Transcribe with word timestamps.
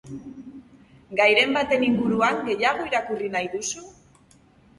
Gairen 1.19 1.53
baten 1.57 1.85
inguruan 1.89 2.41
gehiago 2.49 2.89
irakurri 2.89 3.31
nahi 3.37 3.53
duzu? 3.59 3.87